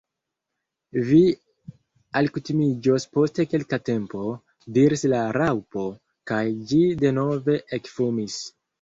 [1.09, 1.19] "Vi
[2.21, 4.33] alkutimiĝos post kelka tempo,"
[4.81, 5.87] diris la Raŭpo,
[6.33, 8.45] kaj ĝi denove ekfumis.